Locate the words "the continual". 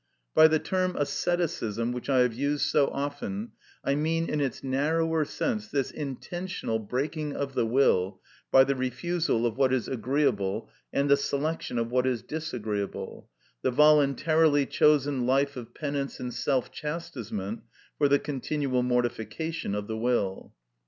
18.07-18.81